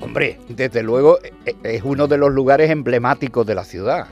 [0.00, 4.06] Hombre, desde luego e- es uno de los lugares emblemáticos de la ciudad.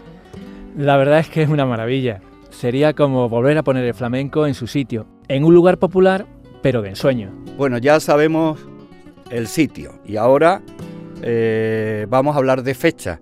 [0.76, 2.20] La verdad es que es una maravilla.
[2.50, 6.26] Sería como volver a poner el flamenco en su sitio, en un lugar popular,
[6.62, 7.30] pero de ensueño.
[7.56, 8.58] Bueno, ya sabemos
[9.30, 10.62] el sitio y ahora
[11.22, 13.20] eh, vamos a hablar de fecha.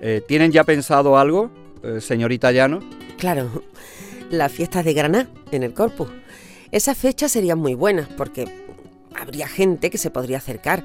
[0.00, 1.50] Eh, ¿Tienen ya pensado algo,
[1.82, 2.80] eh, señorita Llano?
[3.18, 3.62] Claro,
[4.30, 6.08] las fiestas de Granada en el Corpus.
[6.70, 8.46] Esas fechas serían muy buenas porque
[9.18, 10.84] habría gente que se podría acercar,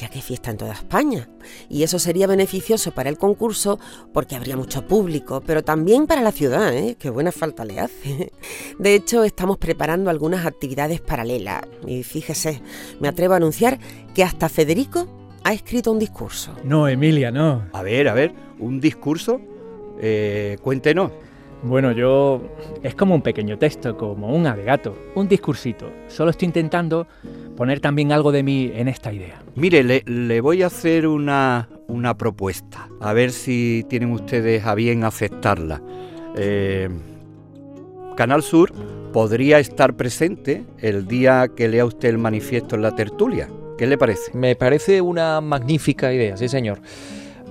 [0.00, 1.28] ya que hay fiesta en toda España.
[1.68, 3.78] Y eso sería beneficioso para el concurso
[4.12, 6.96] porque habría mucho público, pero también para la ciudad, ¿eh?
[6.98, 8.32] que buena falta le hace.
[8.78, 11.62] De hecho, estamos preparando algunas actividades paralelas.
[11.86, 12.62] Y fíjese,
[12.98, 13.78] me atrevo a anunciar
[14.14, 15.06] que hasta Federico
[15.44, 16.54] ha escrito un discurso.
[16.64, 17.66] No, Emilia, no.
[17.72, 19.40] A ver, a ver, un discurso.
[20.00, 21.12] Eh, cuéntenos.
[21.62, 22.40] Bueno, yo...
[22.82, 25.90] Es como un pequeño texto, como un alegato, un discursito.
[26.08, 27.06] Solo estoy intentando
[27.56, 29.42] poner también algo de mí en esta idea.
[29.54, 32.88] Mire, le, le voy a hacer una, una propuesta.
[33.00, 35.82] A ver si tienen ustedes a bien aceptarla.
[36.36, 36.88] Eh,
[38.16, 38.72] Canal Sur
[39.12, 43.48] podría estar presente el día que lea usted el manifiesto en la tertulia.
[43.76, 44.32] ¿Qué le parece?
[44.36, 46.80] Me parece una magnífica idea, sí señor.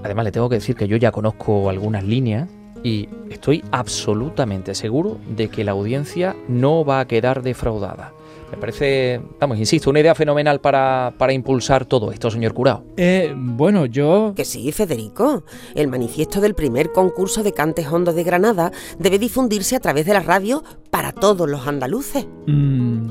[0.03, 2.49] Además le tengo que decir que yo ya conozco algunas líneas
[2.83, 8.13] y estoy absolutamente seguro de que la audiencia no va a quedar defraudada.
[8.51, 12.83] Me parece, vamos, insisto, una idea fenomenal para, para impulsar todo esto, señor Curao.
[12.97, 14.33] Eh, bueno, yo...
[14.35, 15.43] Que sí, Federico.
[15.75, 20.13] El manifiesto del primer concurso de cantes hondos de Granada debe difundirse a través de
[20.13, 22.27] la radio para todos los andaluces.
[22.47, 23.09] Mm,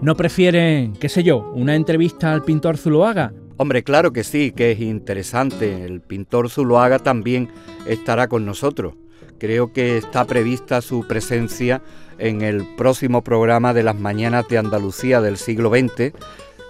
[0.00, 3.34] ¿No prefieren, qué sé yo, una entrevista al pintor Zuloaga?
[3.58, 5.84] Hombre, claro que sí, que es interesante.
[5.84, 7.48] El pintor Zuloaga también
[7.86, 8.94] estará con nosotros.
[9.38, 11.82] Creo que está prevista su presencia
[12.18, 16.12] en el próximo programa de las Mañanas de Andalucía del siglo XX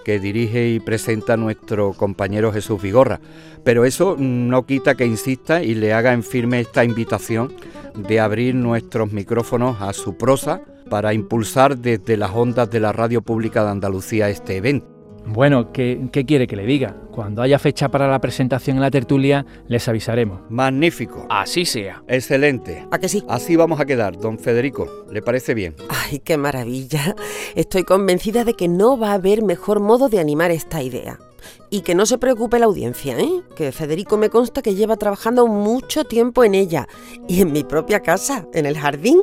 [0.05, 3.19] que dirige y presenta nuestro compañero Jesús Vigorra.
[3.63, 7.53] Pero eso no quita que insista y le haga en firme esta invitación
[7.95, 13.21] de abrir nuestros micrófonos a su prosa para impulsar desde las ondas de la Radio
[13.21, 14.98] Pública de Andalucía este evento.
[15.25, 16.95] Bueno, ¿qué, ¿qué, quiere que le diga?
[17.11, 20.41] Cuando haya fecha para la presentación en la tertulia, les avisaremos.
[20.49, 21.25] Magnífico.
[21.29, 22.03] Así sea.
[22.07, 22.87] Excelente.
[22.91, 23.23] ¿A que sí?
[23.27, 24.87] Así vamos a quedar, don Federico.
[25.11, 25.75] ¿Le parece bien?
[25.89, 27.15] Ay, qué maravilla.
[27.55, 31.19] Estoy convencida de que no va a haber mejor modo de animar esta idea.
[31.69, 33.41] Y que no se preocupe la audiencia, ¿eh?
[33.55, 36.87] Que Federico me consta que lleva trabajando mucho tiempo en ella.
[37.27, 39.21] Y en mi propia casa, en el jardín,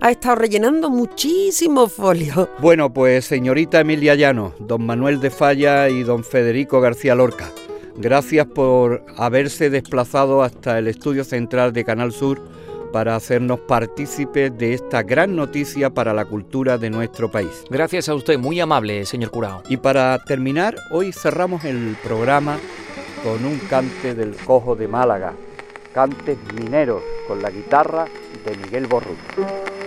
[0.00, 2.48] ha estado rellenando muchísimos folios.
[2.60, 7.52] Bueno, pues señorita Emilia Llano, don Manuel de Falla y don Federico García Lorca,
[7.96, 12.40] gracias por haberse desplazado hasta el estudio central de Canal Sur
[12.92, 17.64] para hacernos partícipes de esta gran noticia para la cultura de nuestro país.
[17.70, 19.62] Gracias a usted, muy amable, señor Curao.
[19.68, 22.58] Y para terminar, hoy cerramos el programa
[23.22, 25.32] con un cante del Cojo de Málaga,
[25.92, 28.06] cantes mineros con la guitarra
[28.44, 29.77] de Miguel Borrut.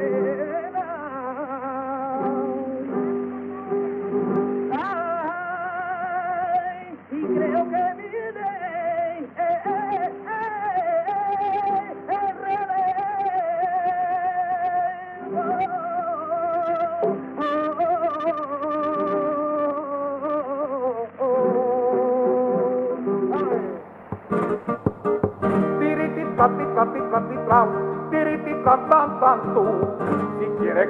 [0.00, 0.53] away.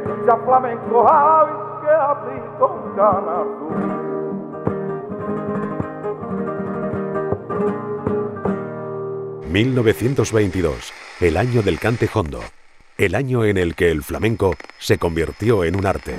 [0.04, 4.04] Escuchar flamenco, ay, que abrí con ganas tú.
[9.50, 12.40] 1922, el año del cante hondo,
[12.98, 16.16] el año en el que el flamenco se convirtió en un arte.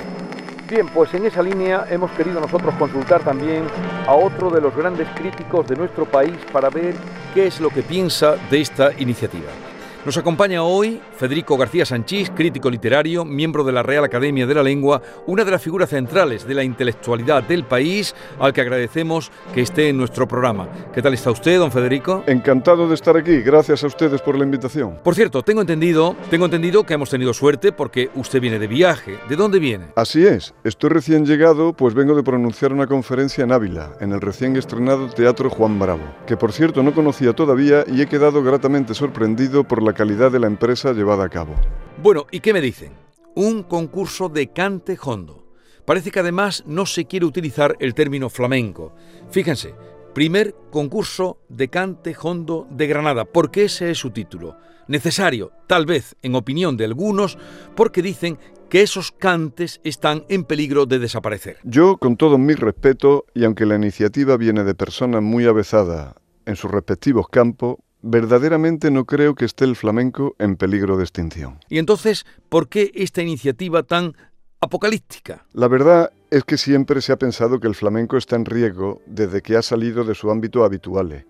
[0.68, 3.64] Bien, pues en esa línea hemos querido nosotros consultar también
[4.06, 6.94] a otro de los grandes críticos de nuestro país para ver
[7.34, 9.52] qué es lo que piensa de esta iniciativa.
[10.06, 14.62] Nos acompaña hoy Federico García Sanchís, crítico literario, miembro de la Real Academia de la
[14.62, 19.62] Lengua, una de las figuras centrales de la intelectualidad del país, al que agradecemos que
[19.62, 20.68] esté en nuestro programa.
[20.94, 22.22] ¿Qué tal está usted, don Federico?
[22.28, 25.00] Encantado de estar aquí, gracias a ustedes por la invitación.
[25.02, 29.18] Por cierto, tengo entendido, tengo entendido que hemos tenido suerte porque usted viene de viaje.
[29.28, 29.86] ¿De dónde viene?
[29.96, 34.20] Así es, estoy recién llegado, pues vengo de pronunciar una conferencia en Ávila, en el
[34.20, 38.94] recién estrenado Teatro Juan Bravo, que por cierto no conocía todavía y he quedado gratamente
[38.94, 41.54] sorprendido por la calidad de la empresa llevada a cabo.
[42.02, 42.92] Bueno, ¿y qué me dicen?
[43.34, 45.46] Un concurso de cante hondo.
[45.86, 48.94] Parece que además no se quiere utilizar el término flamenco.
[49.30, 49.74] Fíjense,
[50.14, 54.56] primer concurso de cante hondo de Granada, porque ese es su título.
[54.86, 57.38] Necesario, tal vez, en opinión de algunos,
[57.74, 58.38] porque dicen
[58.68, 61.58] que esos cantes están en peligro de desaparecer.
[61.64, 66.56] Yo, con todo mi respeto, y aunque la iniciativa viene de personas muy avezadas en
[66.56, 67.76] sus respectivos campos,
[68.10, 71.58] verdaderamente no creo que esté el flamenco en peligro de extinción.
[71.68, 74.14] Y entonces, ¿por qué esta iniciativa tan
[74.60, 75.44] apocalíptica?
[75.52, 79.42] La verdad es que siempre se ha pensado que el flamenco está en riesgo desde
[79.42, 81.24] que ha salido de su ámbito habitual,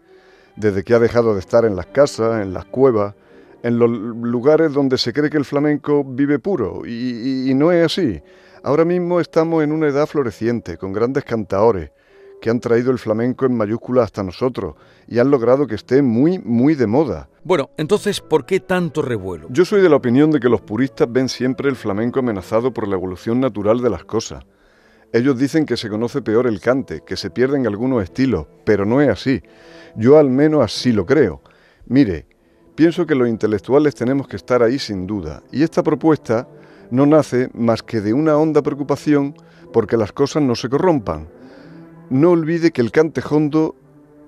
[0.56, 3.14] desde que ha dejado de estar en las casas, en las cuevas,
[3.62, 7.72] en los lugares donde se cree que el flamenco vive puro, y, y- y no
[7.72, 8.20] es así.
[8.62, 11.90] Ahora mismo estamos en una edad floreciente, con grandes cantaores,
[12.41, 14.74] que han traído el flamenco en mayúsculas hasta nosotros
[15.09, 17.28] y han logrado que esté muy, muy de moda.
[17.45, 19.49] Bueno, entonces, ¿por qué tanto revuelo?
[19.51, 22.89] Yo soy de la opinión de que los puristas ven siempre el flamenco amenazado por
[22.89, 24.45] la evolución natural de las cosas.
[25.12, 29.01] Ellos dicen que se conoce peor el cante, que se pierden algunos estilos, pero no
[29.01, 29.41] es así.
[29.95, 31.43] Yo al menos así lo creo.
[31.87, 32.26] Mire,
[32.74, 36.49] pienso que los intelectuales tenemos que estar ahí sin duda, y esta propuesta
[36.91, 39.34] no nace más que de una honda preocupación
[39.72, 41.28] porque las cosas no se corrompan.
[42.09, 43.74] No olvide que el cante hondo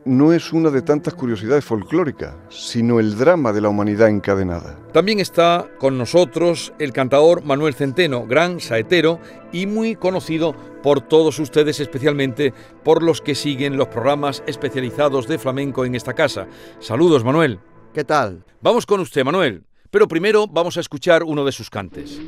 [0.04, 4.76] no es una de tantas curiosidades folclóricas, sino el drama de la humanidad encadenada.
[4.92, 9.20] También está con nosotros el cantador Manuel Centeno, gran saetero
[9.52, 12.52] y muy conocido por todos ustedes, especialmente
[12.82, 16.48] por los que siguen los programas especializados de flamenco en esta casa.
[16.80, 17.60] Saludos, Manuel.
[17.94, 18.44] ¿Qué tal?
[18.60, 19.64] Vamos con usted, Manuel.
[19.90, 22.20] Pero primero vamos a escuchar uno de sus cantes.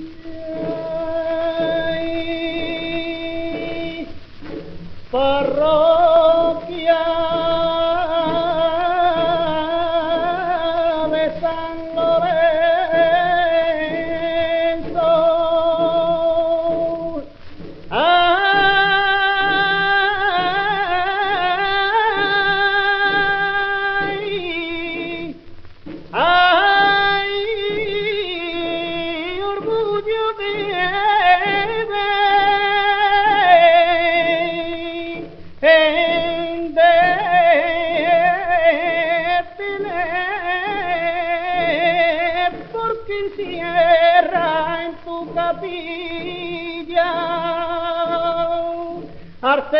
[5.11, 5.99] Parole.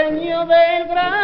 [0.01, 1.20] Señor del gran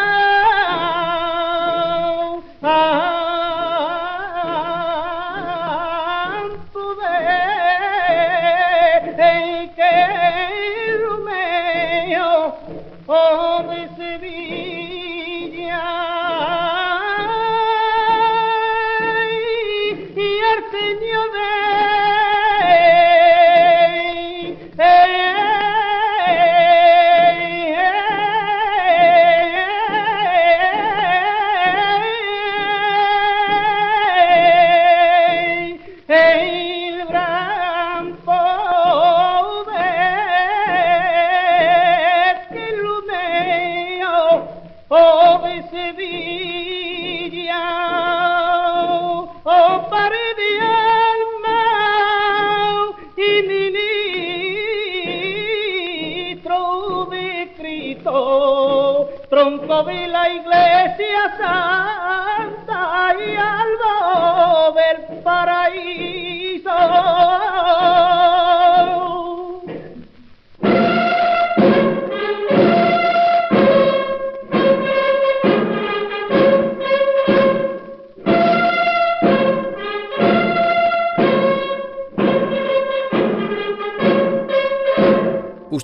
[59.66, 65.95] concobí la iglesia santa y al ver paraíso.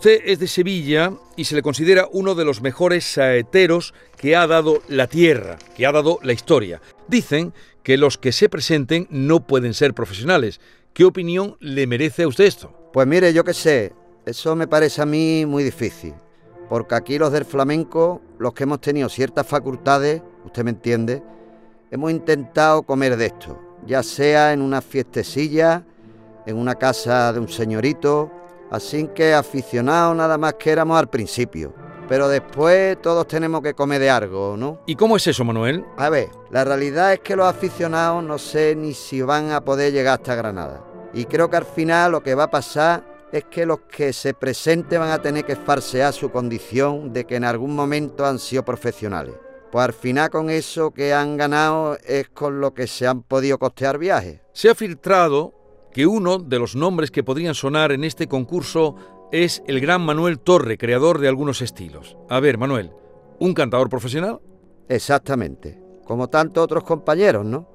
[0.03, 4.49] Usted es de Sevilla y se le considera uno de los mejores saeteros que ha
[4.49, 6.83] dado la tierra, que ha dado la historia.
[7.07, 10.61] Dicen que los que se presenten no pueden ser profesionales.
[10.93, 12.91] ¿Qué opinión le merece a usted esto?
[12.93, 13.93] Pues mire, yo qué sé,
[14.27, 16.15] eso me parece a mí muy difícil,
[16.69, 21.23] porque aquí los del flamenco, los que hemos tenido ciertas facultades, usted me entiende,
[21.93, 25.85] hemos intentado comer de esto, ya sea en una fiestecilla,
[26.45, 28.42] en una casa de un señorito,
[28.73, 31.75] así que aficionados nada más que éramos al principio.
[32.09, 34.81] Pero después todos tenemos que comer de algo, ¿no?
[34.87, 35.85] ¿Y cómo es eso, Manuel?
[35.99, 39.93] A ver, la realidad es que los aficionados no sé ni si van a poder
[39.93, 40.83] llegar hasta Granada.
[41.13, 44.35] Y creo que al final lo que va a pasar es que los que se
[44.35, 48.65] presenten van a tener que farsear su condición de que en algún momento han sido
[48.65, 49.35] profesionales.
[49.71, 53.59] Pues al final con eso que han ganado es con lo que se han podido
[53.59, 54.41] costear viajes.
[54.53, 55.62] Se ha filtrado
[55.93, 58.97] que uno de los nombres que podrían sonar en este concurso
[59.31, 62.17] es el gran Manuel Torre, creador de algunos estilos.
[62.29, 62.93] A ver, Manuel,
[63.39, 64.41] ¿un cantador profesional?
[64.89, 67.69] Exactamente, como tantos otros compañeros, ¿no?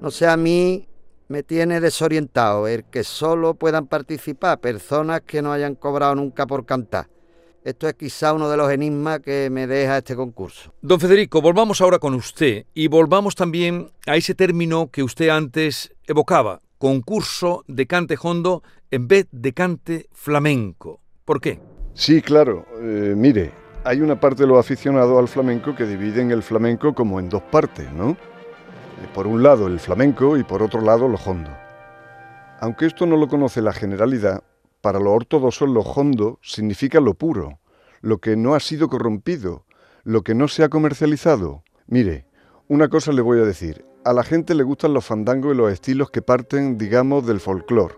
[0.00, 0.88] No sé, a mí
[1.28, 6.64] me tiene desorientado el que solo puedan participar personas que no hayan cobrado nunca por
[6.64, 7.08] cantar.
[7.64, 10.72] Esto es quizá uno de los enigmas que me deja este concurso.
[10.80, 15.92] Don Federico, volvamos ahora con usted y volvamos también a ese término que usted antes
[16.06, 21.00] evocaba, concurso de cante hondo en vez de cante flamenco.
[21.24, 21.60] ¿Por qué?
[21.94, 22.64] Sí, claro.
[22.80, 23.52] Eh, mire,
[23.84, 27.42] hay una parte de los aficionados al flamenco que dividen el flamenco como en dos
[27.42, 28.10] partes, ¿no?
[28.10, 28.16] Eh,
[29.12, 31.50] Por un lado el flamenco y por otro lado los hondo.
[32.60, 34.42] Aunque esto no lo conoce la generalidad,
[34.80, 37.60] para los ortodoxos lo hondo significa lo puro,
[38.00, 39.64] lo que no ha sido corrompido,
[40.04, 41.62] lo que no se ha comercializado.
[41.86, 42.26] Mire,
[42.68, 45.72] una cosa le voy a decir, a la gente le gustan los fandangos y los
[45.72, 47.94] estilos que parten, digamos, del folclore.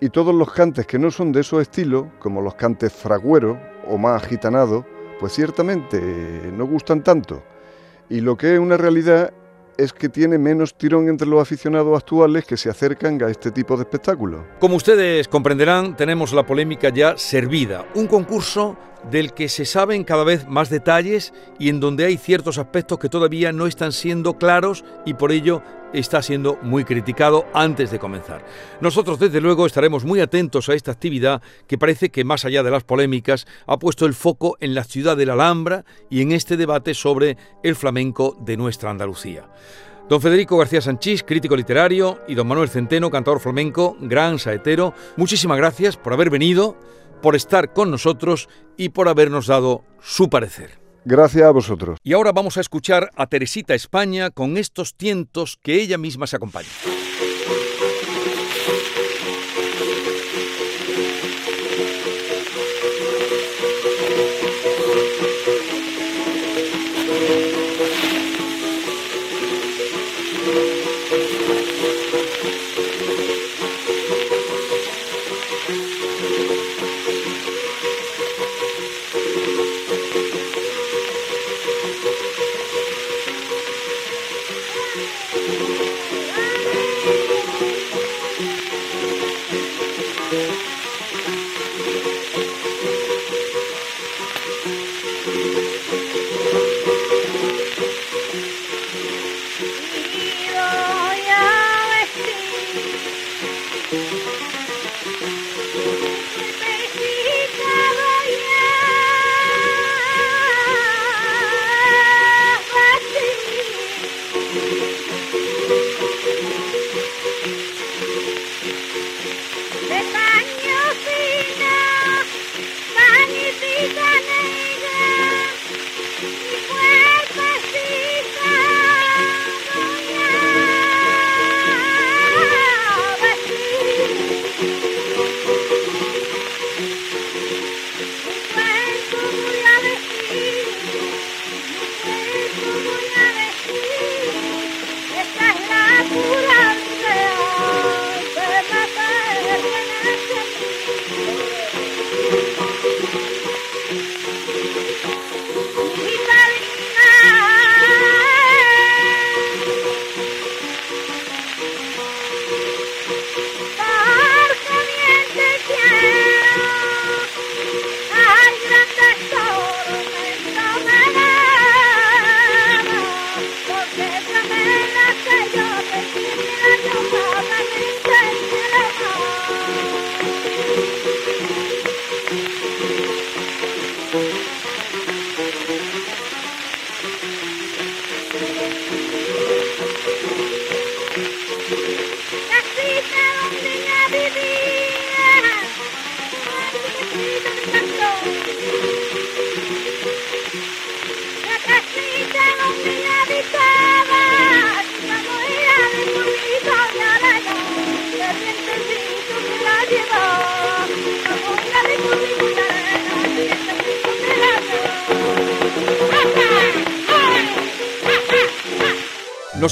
[0.00, 3.98] Y todos los cantes que no son de esos estilos, como los cantes fragüeros o
[3.98, 4.84] más agitanados,
[5.18, 7.42] pues ciertamente eh, no gustan tanto.
[8.08, 9.32] Y lo que es una realidad
[9.76, 13.76] es que tiene menos tirón entre los aficionados actuales que se acercan a este tipo
[13.76, 14.42] de espectáculos.
[14.60, 17.84] Como ustedes comprenderán, tenemos la polémica ya servida.
[17.94, 18.76] Un concurso
[19.10, 23.08] del que se saben cada vez más detalles y en donde hay ciertos aspectos que
[23.08, 28.44] todavía no están siendo claros y por ello está siendo muy criticado antes de comenzar.
[28.80, 32.70] Nosotros desde luego estaremos muy atentos a esta actividad que parece que más allá de
[32.70, 36.56] las polémicas ha puesto el foco en la ciudad de la Alhambra y en este
[36.56, 39.48] debate sobre el flamenco de nuestra Andalucía.
[40.08, 45.56] Don Federico García Sanchís, crítico literario, y don Manuel Centeno, cantador flamenco, gran saetero, muchísimas
[45.56, 46.76] gracias por haber venido,
[47.24, 50.78] por estar con nosotros y por habernos dado su parecer.
[51.06, 51.98] Gracias a vosotros.
[52.02, 56.36] Y ahora vamos a escuchar a Teresita España con estos tientos que ella misma se
[56.36, 56.68] acompaña.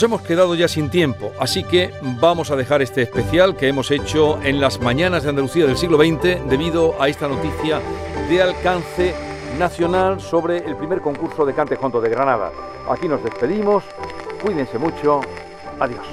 [0.03, 4.43] Hemos quedado ya sin tiempo, así que vamos a dejar este especial que hemos hecho
[4.43, 7.81] en las mañanas de Andalucía del siglo XX debido a esta noticia
[8.29, 9.15] de alcance
[9.61, 12.51] nacional sobre el primer concurso de cante junto de Granada.
[12.91, 13.85] Aquí nos despedimos,
[14.43, 15.21] cuídense mucho,
[15.79, 16.05] adiós.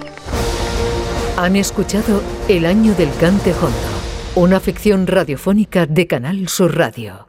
[1.37, 7.28] Han escuchado El año del cante hondo, una ficción radiofónica de Canal Sur Radio.